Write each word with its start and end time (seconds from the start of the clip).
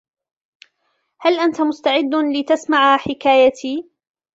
هل 1.21 1.39
أنت 1.39 1.61
مستعد 1.61 2.15
لتسمع 2.35 2.97
حكايتي؟ 2.97 3.89